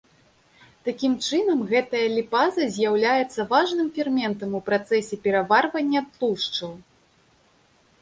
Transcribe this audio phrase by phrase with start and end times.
[0.87, 6.71] Такім чынам, гэтая ліпаза з'яўляецца важным ферментам у працэсе пераварвання тлушчаў.